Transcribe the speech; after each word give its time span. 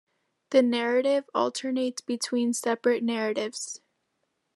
The 0.49 0.63
narrative 0.63 1.29
alternates 1.35 2.01
between 2.01 2.53
separate 2.53 3.03
narratives. 3.03 3.81